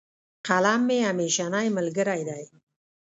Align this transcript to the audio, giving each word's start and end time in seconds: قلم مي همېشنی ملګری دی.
قلم 0.47 0.79
مي 0.87 0.97
همېشنی 1.07 1.67
ملګری 1.77 2.21
دی. 2.29 2.43